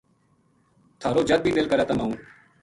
تھہارو 0.99 1.21
جد 1.29 1.39
بھی 1.43 1.51
دل 1.57 1.65
کرے 1.71 1.85
تم 1.89 1.99
آؤں 2.03 2.13